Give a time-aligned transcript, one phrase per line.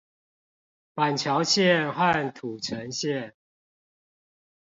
[0.95, 3.33] 板橋線和土城線